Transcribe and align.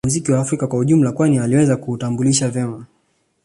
Muziki 0.05 0.31
wa 0.31 0.39
Afrika 0.39 0.67
kwa 0.67 0.79
ujumla 0.79 1.11
kwani 1.11 1.39
aliweza 1.39 1.77
kuutambulisha 1.77 2.49
vema 2.49 2.85